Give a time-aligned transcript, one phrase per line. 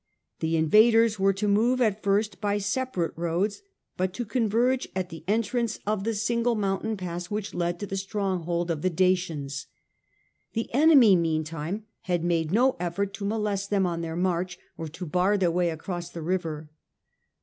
[0.39, 3.61] The invaders were to move at first by separate roads,
[3.97, 7.95] but to converge at the entrance of the single mountain pass which led to the
[7.95, 9.67] stronghold of the Dacians.
[10.53, 15.05] The enemy, meantime, had made no effort to molest them on their march, or to
[15.05, 16.71] bar their way across the river.